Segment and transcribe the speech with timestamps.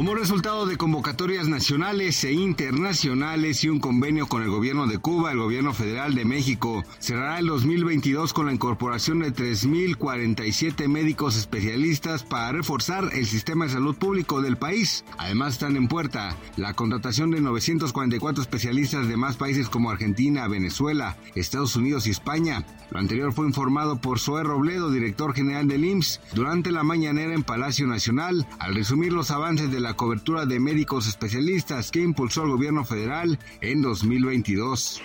[0.00, 5.30] Como resultado de convocatorias nacionales e internacionales y un convenio con el gobierno de Cuba,
[5.30, 12.22] el gobierno federal de México cerrará el 2022 con la incorporación de 3.047 médicos especialistas
[12.22, 15.04] para reforzar el sistema de salud público del país.
[15.18, 21.18] Además están en puerta la contratación de 944 especialistas de más países como Argentina, Venezuela,
[21.34, 22.64] Estados Unidos y España.
[22.90, 27.44] Lo anterior fue informado por Zoe Robledo, director general del IMSS, durante la mañanera en
[27.44, 32.50] Palacio Nacional, al resumir los avances de la cobertura de médicos especialistas que impulsó el
[32.50, 35.00] gobierno federal en 2022.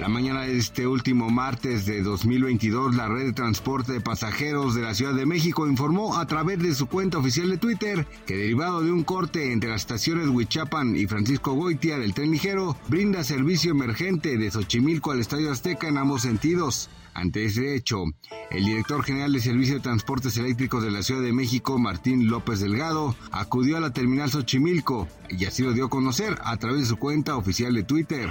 [0.00, 4.82] La mañana de este último martes de 2022, la red de transporte de pasajeros de
[4.82, 8.82] la Ciudad de México informó a través de su cuenta oficial de Twitter que derivado
[8.82, 13.70] de un corte entre las estaciones Huichapan y Francisco Goitia del tren ligero, brinda servicio
[13.70, 16.90] emergente de Xochimilco al Estadio Azteca en ambos sentidos.
[17.14, 18.04] Ante ese hecho,
[18.52, 22.60] el director general de Servicio de Transportes Eléctricos de la Ciudad de México, Martín López
[22.60, 26.86] Delgado, acudió a la terminal Xochimilco y así lo dio a conocer a través de
[26.86, 28.28] su cuenta oficial de Twitter.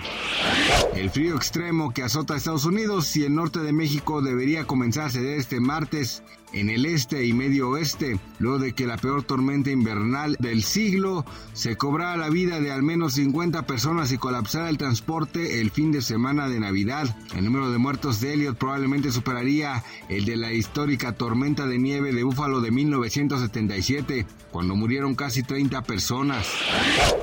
[0.96, 5.06] El frío extremo que azota a Estados Unidos y el norte de México debería comenzar
[5.06, 6.22] a ceder este martes
[6.54, 11.26] en el este y medio oeste, luego de que la peor tormenta invernal del siglo
[11.54, 15.92] se cobrara la vida de al menos 50 personas y colapsara el transporte el fin
[15.92, 17.16] de semana de Navidad.
[17.36, 22.12] El número de muertos de Elliot probablemente superaría el de la histórica tormenta de nieve
[22.12, 26.48] de Búfalo de 1977, cuando murieron casi 30 personas.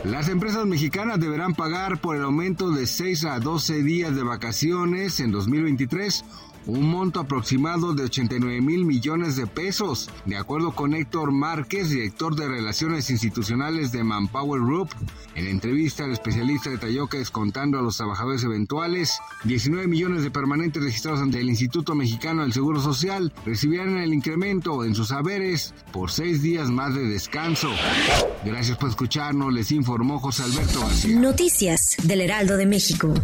[0.04, 5.20] Las empresas mexicanas deberán pagar por el aumento de 6 a 12 días de vacaciones
[5.20, 6.24] en 2023
[6.68, 10.10] un monto aproximado de 89 mil millones de pesos.
[10.26, 14.90] De acuerdo con Héctor Márquez, director de Relaciones Institucionales de Manpower Group,
[15.34, 20.82] en entrevista el especialista detalló que descontando a los trabajadores eventuales, 19 millones de permanentes
[20.82, 26.10] registrados ante el Instituto Mexicano del Seguro Social recibirán el incremento en sus haberes por
[26.10, 27.70] seis días más de descanso.
[28.44, 30.86] Gracias por escucharnos, les informó José Alberto.
[31.18, 33.14] Noticias del Heraldo de México.